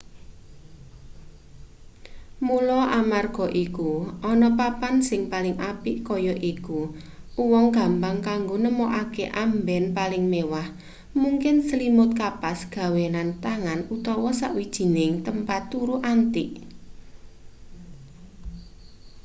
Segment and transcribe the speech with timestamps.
[2.47, 3.91] mula amarga iku
[4.31, 6.77] ana papan sing paling apik kaya iku
[7.43, 10.67] uwong gampang kanggo nemokake amben paling mewah
[11.21, 16.51] mungkin slimut kapas gawenan tangan utawa sawijining tempat turu antik